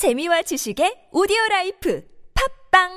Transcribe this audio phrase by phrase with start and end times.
[0.00, 2.02] 재미와 지식의 오디오 life
[2.72, 2.88] 팟빵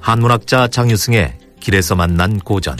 [0.00, 2.78] 한문학자 장유승의 길에서 만난 고전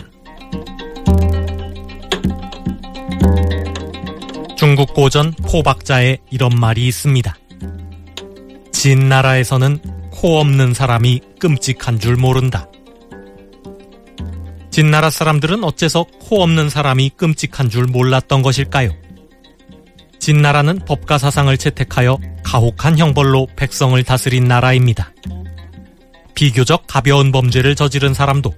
[4.57, 7.37] 중국 고전 포박자에 이런 말이 있습니다.
[8.73, 12.70] 진 나라에서는 코 없는 사람이 끔찍한 줄 모른다.
[14.71, 18.95] 진 나라 사람들은 어째서 코 없는 사람이 끔찍한 줄 몰랐던 것일까요?
[20.21, 25.13] 진 나라는 법과 사상을 채택하여 가혹한 형벌로 백성을 다스린 나라입니다.
[26.35, 28.55] 비교적 가벼운 범죄를 저지른 사람도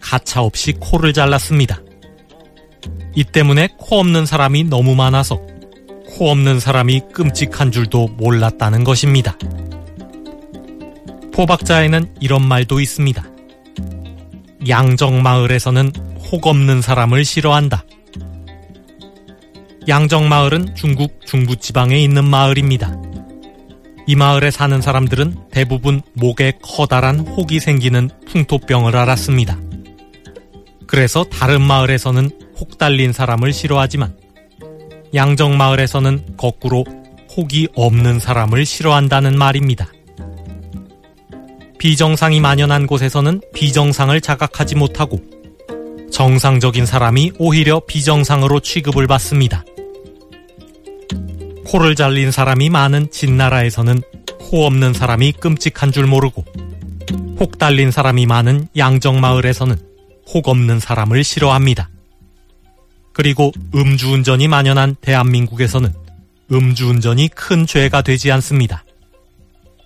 [0.00, 1.80] 가차없이 코를 잘랐습니다.
[3.14, 5.40] 이 때문에 코 없는 사람이 너무 많아서
[6.06, 9.36] 코 없는 사람이 끔찍한 줄도 몰랐다는 것입니다.
[11.32, 13.33] 포박자에는 이런 말도 있습니다.
[14.68, 15.92] 양정마을에서는
[16.30, 17.84] 혹 없는 사람을 싫어한다.
[19.86, 22.94] 양정마을은 중국 중부지방에 있는 마을입니다.
[24.06, 29.58] 이 마을에 사는 사람들은 대부분 목에 커다란 혹이 생기는 풍토병을 앓았습니다.
[30.86, 34.16] 그래서 다른 마을에서는 혹 달린 사람을 싫어하지만
[35.14, 36.84] 양정마을에서는 거꾸로
[37.36, 39.88] 혹이 없는 사람을 싫어한다는 말입니다.
[41.84, 45.20] 비정상이 만연한 곳에서는 비정상을 자각하지 못하고
[46.10, 49.66] 정상적인 사람이 오히려 비정상으로 취급을 받습니다.
[51.66, 54.00] 코를 잘린 사람이 많은 진나라에서는
[54.40, 56.46] 코 없는 사람이 끔찍한 줄 모르고
[57.38, 59.76] 혹 달린 사람이 많은 양정마을에서는
[60.28, 61.90] 혹 없는 사람을 싫어합니다.
[63.12, 65.92] 그리고 음주운전이 만연한 대한민국에서는
[66.50, 68.86] 음주운전이 큰 죄가 되지 않습니다.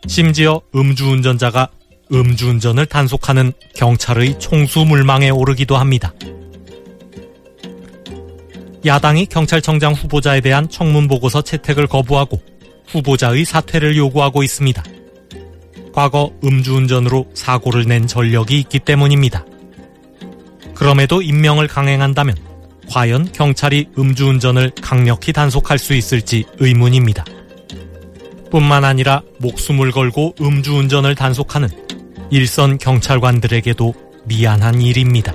[0.07, 1.71] 심지어 음주운전자가
[2.13, 6.13] 음주운전을 단속하는 경찰의 총수물망에 오르기도 합니다.
[8.87, 12.41] 야당이 경찰청장 후보자에 대한 청문보고서 채택을 거부하고
[12.87, 14.83] 후보자의 사퇴를 요구하고 있습니다.
[15.93, 19.45] 과거 음주운전으로 사고를 낸 전력이 있기 때문입니다.
[20.75, 22.37] 그럼에도 임명을 강행한다면
[22.89, 27.25] 과연 경찰이 음주운전을 강력히 단속할 수 있을지 의문입니다.
[28.51, 31.69] 뿐만 아니라 목숨을 걸고 음주운전을 단속하는
[32.31, 33.95] 일선 경찰관들에게도
[34.25, 35.35] 미안한 일입니다.